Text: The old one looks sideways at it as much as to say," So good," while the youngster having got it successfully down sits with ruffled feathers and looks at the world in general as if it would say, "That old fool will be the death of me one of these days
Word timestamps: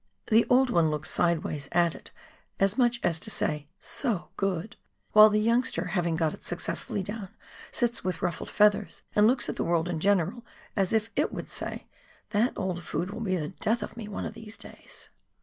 The 0.31 0.47
old 0.49 0.71
one 0.71 0.89
looks 0.89 1.11
sideways 1.11 1.69
at 1.71 1.93
it 1.93 2.09
as 2.59 2.75
much 2.75 2.99
as 3.03 3.19
to 3.19 3.29
say," 3.29 3.67
So 3.99 4.29
good," 4.35 4.75
while 5.11 5.29
the 5.29 5.39
youngster 5.39 5.85
having 5.93 6.15
got 6.15 6.33
it 6.33 6.43
successfully 6.43 7.03
down 7.03 7.29
sits 7.69 8.03
with 8.03 8.19
ruffled 8.23 8.49
feathers 8.49 9.03
and 9.15 9.27
looks 9.27 9.47
at 9.47 9.57
the 9.57 9.63
world 9.63 9.87
in 9.87 9.99
general 9.99 10.43
as 10.75 10.91
if 10.91 11.11
it 11.15 11.31
would 11.31 11.49
say, 11.49 11.85
"That 12.31 12.53
old 12.57 12.81
fool 12.83 13.05
will 13.05 13.19
be 13.19 13.35
the 13.37 13.49
death 13.49 13.83
of 13.83 13.95
me 13.95 14.07
one 14.07 14.25
of 14.25 14.33
these 14.33 14.57
days 14.57 15.09